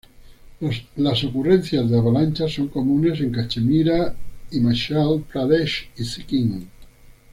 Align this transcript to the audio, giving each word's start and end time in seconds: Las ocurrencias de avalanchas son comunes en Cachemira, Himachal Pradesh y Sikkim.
Las 0.95 1.23
ocurrencias 1.23 1.87
de 1.87 1.95
avalanchas 1.95 2.51
son 2.53 2.69
comunes 2.69 3.19
en 3.19 3.31
Cachemira, 3.31 4.15
Himachal 4.49 5.21
Pradesh 5.31 5.89
y 5.95 6.03
Sikkim. 6.03 6.65